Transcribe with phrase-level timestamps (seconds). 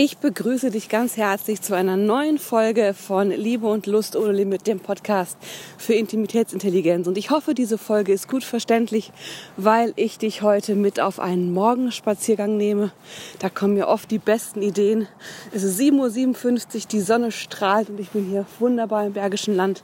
[0.00, 4.68] Ich begrüße dich ganz herzlich zu einer neuen Folge von Liebe und Lust ohne Limit,
[4.68, 5.36] dem Podcast
[5.76, 7.08] für Intimitätsintelligenz.
[7.08, 9.10] Und ich hoffe, diese Folge ist gut verständlich,
[9.56, 12.92] weil ich dich heute mit auf einen Morgenspaziergang nehme.
[13.40, 15.08] Da kommen mir oft die besten Ideen.
[15.50, 19.82] Es ist 7.57 Uhr, die Sonne strahlt und ich bin hier wunderbar im Bergischen Land,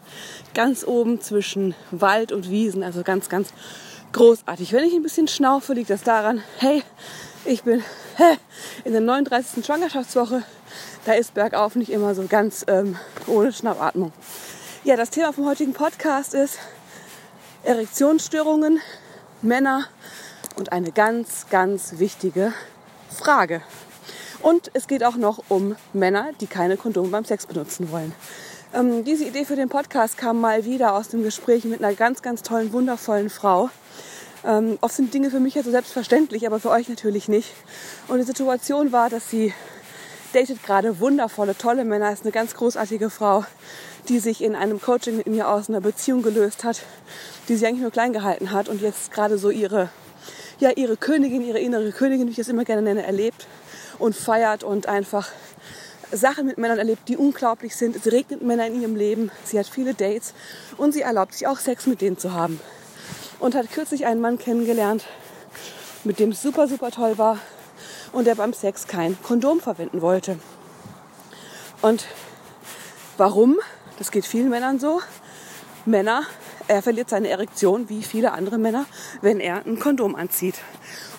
[0.55, 3.53] ganz oben zwischen Wald und Wiesen, also ganz, ganz
[4.13, 4.73] großartig.
[4.73, 6.85] Wenn ich ein bisschen schnaufe, liegt das daran, hey,
[7.45, 7.83] ich bin
[8.85, 9.65] in der 39.
[9.65, 10.43] Schwangerschaftswoche.
[11.05, 12.97] Da ist bergauf nicht immer so ganz ähm,
[13.27, 14.13] ohne Schnappatmung.
[14.85, 16.59] Ja, das Thema vom heutigen Podcast ist
[17.65, 18.81] Erektionsstörungen,
[19.43, 19.87] Männer
[20.57, 22.53] und eine ganz, ganz wichtige
[23.11, 23.63] Frage.
[24.41, 28.13] Und es geht auch noch um Männer, die keine Kondome beim Sex benutzen wollen.
[28.75, 32.23] Ähm, diese Idee für den Podcast kam mal wieder aus dem Gespräch mit einer ganz,
[32.23, 33.71] ganz tollen, wundervollen Frau,
[34.47, 37.53] ähm, oft sind Dinge für mich ja so selbstverständlich, aber für euch natürlich nicht.
[38.09, 39.55] Und die Situation war, dass sie
[40.35, 43.45] datet gerade wundervolle, tolle Männer, ist eine ganz großartige Frau,
[44.09, 46.83] die sich in einem Coaching mit mir aus einer Beziehung gelöst hat,
[47.49, 49.89] die sie eigentlich nur klein gehalten hat und jetzt gerade so ihre,
[50.59, 53.47] ja, ihre Königin, ihre innere Königin, wie ich das immer gerne nenne, erlebt
[53.99, 55.29] und feiert und einfach
[56.13, 57.97] Sachen mit Männern erlebt, die unglaublich sind.
[57.97, 59.31] Es regnet Männer in ihrem Leben.
[59.45, 60.35] Sie hat viele Dates
[60.77, 62.61] und sie erlaubt sich auch Sex mit denen zu haben
[63.45, 65.05] und hat kürzlich einen Mann kennengelernt,
[66.03, 67.39] mit dem es super, super toll war
[68.13, 70.39] und der beim Sex kein Kondom verwenden wollte.
[71.83, 72.07] Und
[73.19, 73.59] warum?
[73.99, 75.03] Das geht vielen Männern so.
[75.85, 76.23] Männer,
[76.69, 78.87] er verliert seine Erektion wie viele andere Männer,
[79.21, 80.55] wenn er ein Kondom anzieht.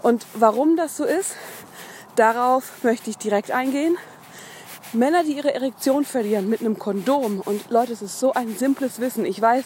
[0.01, 1.35] Und warum das so ist,
[2.15, 3.99] darauf möchte ich direkt eingehen.
[4.93, 8.99] Männer, die ihre Erektion verlieren mit einem Kondom, und Leute, es ist so ein simples
[8.99, 9.25] Wissen.
[9.25, 9.65] Ich weiß,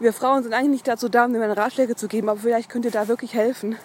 [0.00, 2.70] wir Frauen sind eigentlich nicht dazu da, um den Männern Ratschläge zu geben, aber vielleicht
[2.70, 3.76] könnt ihr da wirklich helfen.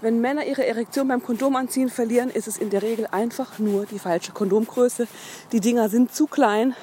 [0.00, 3.98] Wenn Männer ihre Erektion beim Kondomanziehen verlieren, ist es in der Regel einfach nur die
[3.98, 5.06] falsche Kondomgröße.
[5.52, 6.74] Die Dinger sind zu klein.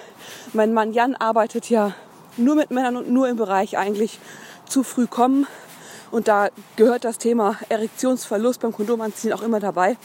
[0.53, 1.95] Mein Mann Jan arbeitet ja
[2.37, 4.19] nur mit Männern und nur im Bereich eigentlich
[4.69, 5.47] zu früh kommen.
[6.11, 9.97] Und da gehört das Thema Erektionsverlust beim Kondomanziehen auch immer dabei.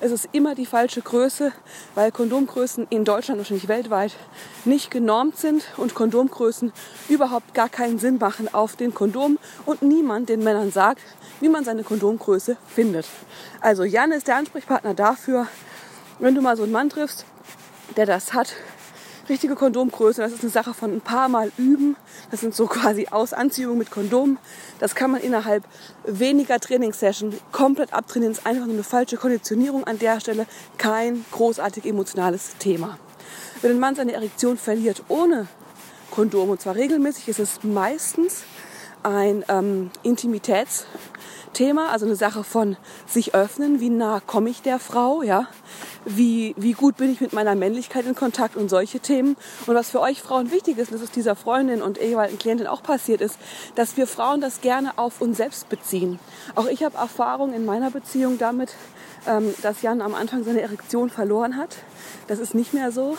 [0.00, 1.52] Es ist immer die falsche Größe,
[1.94, 4.12] weil Kondomgrößen in Deutschland, wahrscheinlich weltweit,
[4.64, 6.72] nicht genormt sind und Kondomgrößen
[7.08, 11.02] überhaupt gar keinen Sinn machen auf den Kondom und niemand den Männern sagt,
[11.40, 13.06] wie man seine Kondomgröße findet.
[13.60, 15.46] Also Jan ist der Ansprechpartner dafür,
[16.18, 17.24] wenn du mal so einen Mann triffst,
[17.96, 18.54] der das hat,
[19.28, 20.20] richtige Kondomgröße.
[20.20, 21.96] Das ist eine Sache von ein paar Mal üben.
[22.30, 24.38] Das sind so quasi Ausanziehungen mit Kondom.
[24.78, 25.64] Das kann man innerhalb
[26.06, 28.34] weniger Trainingssession komplett abtrainieren.
[28.34, 30.46] Das ist einfach nur eine falsche Konditionierung an der Stelle.
[30.76, 32.98] Kein großartig emotionales Thema.
[33.62, 35.48] Wenn ein Mann seine Erektion verliert ohne
[36.10, 38.44] Kondom, und zwar regelmäßig, ist es meistens
[39.02, 40.84] ein ähm, Intimitäts-
[41.52, 42.76] Thema, also eine Sache von
[43.06, 45.48] sich öffnen, wie nah komme ich der Frau, ja,
[46.04, 49.36] wie, wie gut bin ich mit meiner Männlichkeit in Kontakt und solche Themen.
[49.66, 52.82] Und was für euch Frauen wichtig ist, dass es dieser Freundin und ehemaligen Klientin auch
[52.82, 53.38] passiert ist,
[53.74, 56.18] dass wir Frauen das gerne auf uns selbst beziehen.
[56.54, 58.74] Auch ich habe Erfahrung in meiner Beziehung damit,
[59.26, 61.76] ähm, dass Jan am Anfang seine Erektion verloren hat.
[62.28, 63.16] Das ist nicht mehr so.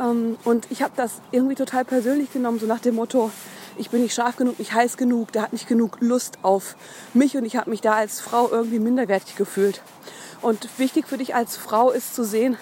[0.00, 3.30] Ähm, und ich habe das irgendwie total persönlich genommen, so nach dem Motto,
[3.78, 6.76] ich bin nicht scharf genug, nicht heiß genug, der hat nicht genug Lust auf
[7.14, 9.82] mich und ich habe mich da als Frau irgendwie minderwertig gefühlt.
[10.42, 12.56] Und wichtig für dich als Frau ist zu sehen,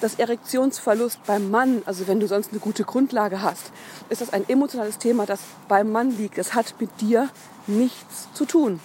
[0.00, 3.72] dass Erektionsverlust beim Mann, also wenn du sonst eine gute Grundlage hast,
[4.08, 6.38] ist das ein emotionales Thema, das beim Mann liegt.
[6.38, 7.28] Es hat mit dir
[7.66, 8.80] nichts zu tun.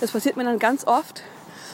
[0.00, 1.22] Das passiert mir dann ganz oft,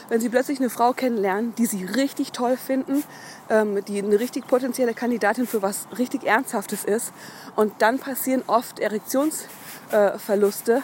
[0.09, 3.03] wenn Sie plötzlich eine Frau kennenlernen, die Sie richtig toll finden,
[3.49, 7.11] ähm, die eine richtig potenzielle Kandidatin für was richtig Ernsthaftes ist.
[7.55, 10.81] Und dann passieren oft Erektionsverluste, äh,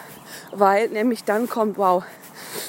[0.52, 2.04] weil nämlich dann kommt, wow,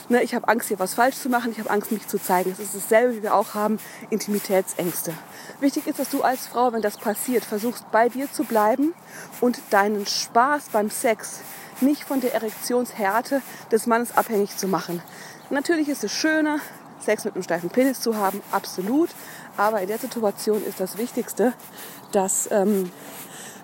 [0.10, 2.52] ne, ich habe Angst, hier was falsch zu machen, ich habe Angst, mich zu zeigen.
[2.52, 3.80] Das ist dasselbe, wie wir auch haben,
[4.10, 5.14] Intimitätsängste.
[5.60, 8.94] Wichtig ist, dass du als Frau, wenn das passiert, versuchst, bei dir zu bleiben
[9.42, 11.42] und deinen Spaß beim Sex
[11.82, 13.42] nicht von der Erektionshärte
[13.72, 15.02] des Mannes abhängig zu machen.
[15.50, 16.60] Natürlich ist es schöner,
[17.00, 19.10] Sex mit einem steifen Penis zu haben, absolut.
[19.58, 21.54] Aber in der Situation ist das Wichtigste,
[22.12, 22.92] dass ähm,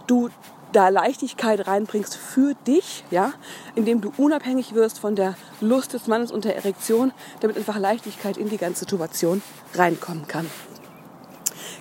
[0.08, 0.30] du
[0.72, 3.34] da Leichtigkeit reinbringst für dich, ja,
[3.76, 8.36] indem du unabhängig wirst von der Lust des Mannes und der Erektion, damit einfach Leichtigkeit
[8.38, 9.42] in die ganze Situation
[9.74, 10.50] reinkommen kann.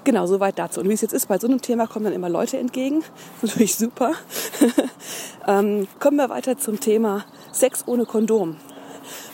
[0.05, 0.81] Genau, soweit dazu.
[0.81, 3.01] Und wie es jetzt ist, bei so einem Thema kommen dann immer Leute entgegen.
[3.01, 3.09] Das
[3.51, 4.13] ist natürlich super.
[5.49, 8.57] ähm, kommen wir weiter zum Thema Sex ohne Kondom.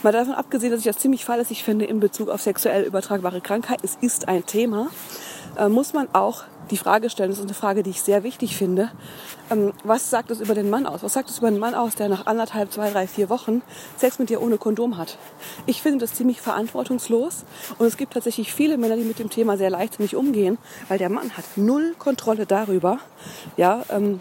[0.02, 3.84] Mal davon abgesehen, dass ich das ziemlich fahrlässig finde in Bezug auf sexuell übertragbare Krankheiten.
[3.84, 4.88] Es ist ein Thema.
[5.56, 8.56] Äh, muss man auch die Frage stellen, das ist eine Frage, die ich sehr wichtig
[8.56, 8.90] finde,
[9.50, 11.02] ähm, was sagt es über den Mann aus?
[11.02, 13.62] Was sagt es über einen Mann aus, der nach anderthalb, zwei, drei, vier Wochen
[13.96, 15.18] Sex mit dir ohne Kondom hat?
[15.66, 17.44] Ich finde das ziemlich verantwortungslos
[17.78, 20.58] und es gibt tatsächlich viele Männer, die mit dem Thema sehr leichtsinnig umgehen,
[20.88, 22.98] weil der Mann hat null Kontrolle darüber,
[23.56, 24.20] ja, ähm,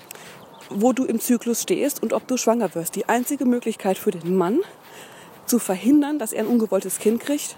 [0.70, 2.96] wo du im Zyklus stehst und ob du schwanger wirst.
[2.96, 4.60] Die einzige Möglichkeit für den Mann
[5.50, 7.56] zu verhindern, dass er ein ungewolltes Kind kriegt,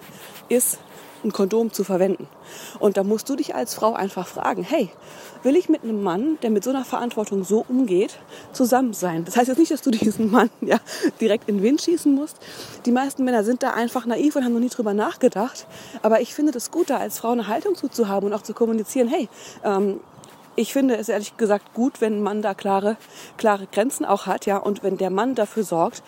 [0.49, 0.79] ist
[1.23, 2.27] ein Kondom zu verwenden.
[2.79, 4.89] Und da musst du dich als Frau einfach fragen, hey,
[5.43, 8.17] will ich mit einem Mann, der mit so einer Verantwortung so umgeht,
[8.53, 9.25] zusammen sein?
[9.25, 10.79] Das heißt jetzt nicht, dass du diesen Mann ja
[11.19, 12.37] direkt in den Wind schießen musst.
[12.85, 15.67] Die meisten Männer sind da einfach naiv und haben noch nie drüber nachgedacht.
[16.01, 19.07] Aber ich finde das gut, da als Frau eine Haltung zuzuhaben und auch zu kommunizieren,
[19.07, 19.29] hey,
[19.63, 19.99] ähm,
[20.55, 22.97] ich finde es ehrlich gesagt gut, wenn ein Mann da klare,
[23.37, 26.03] klare Grenzen auch hat, ja, und wenn der Mann dafür sorgt,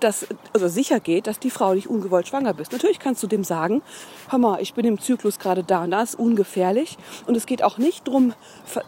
[0.00, 2.72] dass also sicher geht, dass die Frau nicht ungewollt schwanger bist.
[2.72, 3.82] Natürlich kannst du dem sagen,
[4.28, 6.98] hör mal, ich bin im Zyklus gerade da und da ist ungefährlich.
[7.26, 8.34] Und es geht auch nicht darum,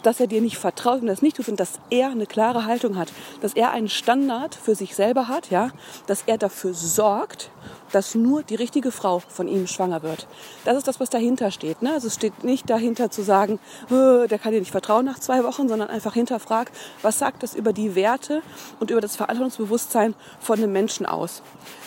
[0.02, 2.96] dass er dir nicht vertraut und das nicht tut, sondern dass er eine klare Haltung
[2.96, 5.70] hat, dass er einen Standard für sich selber hat, ja,
[6.06, 7.50] dass er dafür sorgt,
[7.92, 10.26] dass nur die richtige Frau von ihm schwanger wird.
[10.64, 11.82] Das ist das, was dahinter steht.
[11.82, 11.92] Ne?
[11.92, 13.58] Also es steht nicht dahinter zu sagen,
[13.90, 16.70] der kann dir nicht vertrauen nach zwei Wochen, sondern einfach hinterfrag,
[17.02, 18.42] was sagt das über die Werte
[18.78, 21.42] und über das Verantwortungsbewusstsein von einem Menschen aus.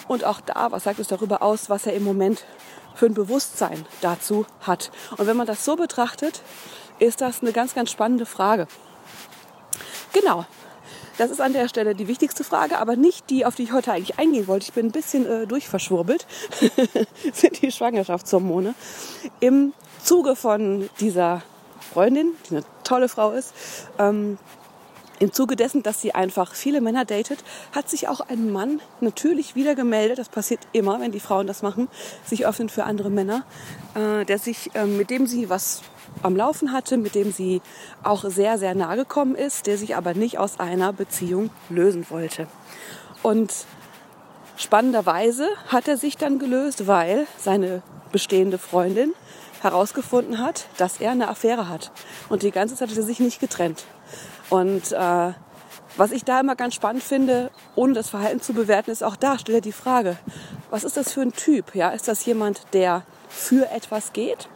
[0.07, 2.43] Und auch da, was sagt es darüber aus, was er im Moment
[2.95, 4.91] für ein Bewusstsein dazu hat.
[5.17, 6.41] Und wenn man das so betrachtet,
[6.99, 8.67] ist das eine ganz, ganz spannende Frage.
[10.13, 10.45] Genau,
[11.17, 13.91] das ist an der Stelle die wichtigste Frage, aber nicht die, auf die ich heute
[13.91, 14.65] eigentlich eingehen wollte.
[14.67, 16.25] Ich bin ein bisschen äh, durchverschwurbelt.
[17.33, 18.73] sind die Schwangerschaftshormone.
[19.39, 19.73] Im
[20.03, 21.41] Zuge von dieser
[21.93, 23.53] Freundin, die eine tolle Frau ist,
[23.99, 24.37] ähm,
[25.23, 27.39] im Zuge dessen, dass sie einfach viele Männer datet,
[27.71, 30.19] hat sich auch ein Mann natürlich wieder gemeldet.
[30.19, 31.87] Das passiert immer, wenn die Frauen das machen,
[32.25, 33.45] sich öffnen für andere Männer,
[33.95, 35.81] äh, der sich, äh, mit dem sie was
[36.23, 37.61] am Laufen hatte, mit dem sie
[38.03, 42.47] auch sehr, sehr nahe gekommen ist, der sich aber nicht aus einer Beziehung lösen wollte.
[43.21, 43.53] Und
[44.57, 47.81] spannenderweise hat er sich dann gelöst, weil seine
[48.11, 49.13] bestehende Freundin
[49.61, 51.91] herausgefunden hat, dass er eine Affäre hat.
[52.27, 53.85] Und die ganze Zeit hat er sich nicht getrennt.
[54.49, 55.33] Und äh,
[55.95, 59.37] was ich da immer ganz spannend finde, ohne das Verhalten zu bewerten, ist auch da,
[59.37, 60.17] stelle die Frage,
[60.69, 61.75] was ist das für ein Typ?
[61.75, 64.47] Ja, ist das jemand, der für etwas geht?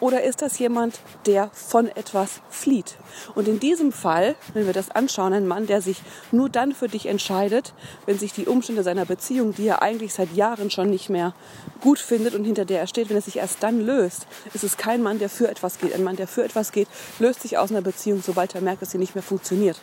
[0.00, 2.96] Oder ist das jemand, der von etwas flieht?
[3.34, 6.02] Und in diesem Fall, wenn wir das anschauen, ein Mann, der sich
[6.32, 7.74] nur dann für dich entscheidet,
[8.06, 11.34] wenn sich die Umstände seiner Beziehung, die er eigentlich seit Jahren schon nicht mehr
[11.80, 14.76] gut findet und hinter der er steht, wenn er sich erst dann löst, ist es
[14.76, 15.94] kein Mann, der für etwas geht.
[15.94, 16.88] Ein Mann, der für etwas geht,
[17.18, 19.80] löst sich aus einer Beziehung, sobald er merkt, dass sie nicht mehr funktioniert.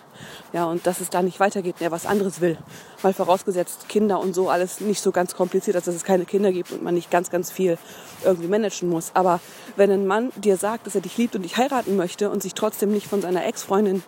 [0.53, 2.57] Ja, und dass es da nicht weitergeht und er was anderes will.
[3.03, 6.71] Mal vorausgesetzt, Kinder und so alles nicht so ganz kompliziert, dass es keine Kinder gibt
[6.71, 7.77] und man nicht ganz, ganz viel
[8.23, 9.11] irgendwie managen muss.
[9.13, 9.39] Aber
[9.75, 12.53] wenn ein Mann dir sagt, dass er dich liebt und dich heiraten möchte und sich
[12.53, 14.03] trotzdem nicht von seiner Ex-Freundin,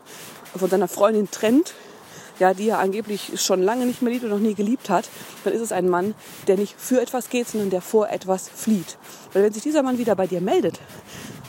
[0.55, 1.73] von seiner Freundin trennt,
[2.39, 5.09] ja, die er angeblich schon lange nicht mehr liebt und noch nie geliebt hat,
[5.43, 6.15] dann ist es ein Mann,
[6.47, 8.97] der nicht für etwas geht, sondern der vor etwas flieht.
[9.33, 10.79] Weil wenn sich dieser Mann wieder bei dir meldet,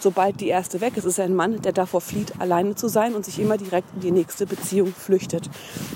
[0.01, 3.15] sobald die erste weg ist, ist er ein Mann, der davor flieht, alleine zu sein
[3.15, 5.49] und sich immer direkt in die nächste Beziehung flüchtet.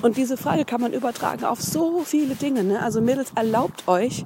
[0.03, 2.65] Und diese Frage kann man übertragen auf so viele Dinge.
[2.65, 2.83] Ne?
[2.83, 4.25] Also Mädels, erlaubt euch,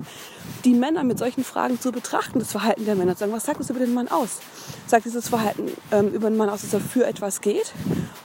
[0.64, 3.61] die Männer mit solchen Fragen zu betrachten, das Verhalten der Männer, zu sagen, was sagt
[3.61, 4.38] das über den Mann aus?
[4.87, 7.73] Sagt dieses Verhalten ähm, über den Mann aus, dass er für etwas geht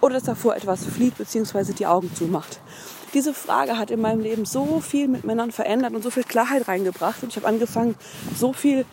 [0.01, 1.73] oder dass er vor etwas flieht bzw.
[1.73, 2.59] die Augen zumacht?
[3.13, 6.67] Diese Frage hat in meinem Leben so viel mit Männern verändert und so viel Klarheit
[6.67, 7.95] reingebracht und ich habe angefangen,
[8.35, 8.85] so viel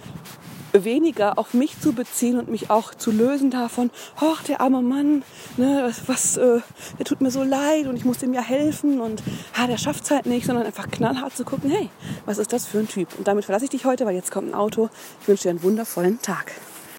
[0.74, 5.22] weniger auf mich zu beziehen und mich auch zu lösen davon, ach, der arme Mann,
[5.56, 6.60] ne, was, äh,
[6.98, 9.22] der tut mir so leid und ich muss dem ja helfen und
[9.56, 11.90] ah, der schafft es halt nicht, sondern einfach knallhart zu gucken, hey,
[12.26, 13.08] was ist das für ein Typ?
[13.16, 14.88] Und damit verlasse ich dich heute, weil jetzt kommt ein Auto.
[15.20, 16.52] Ich wünsche dir einen wundervollen Tag.